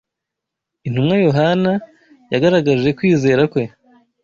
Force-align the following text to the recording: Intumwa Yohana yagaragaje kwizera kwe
Intumwa 0.87 1.15
Yohana 1.25 1.71
yagaragaje 2.33 2.89
kwizera 2.97 3.41
kwe 3.51 3.63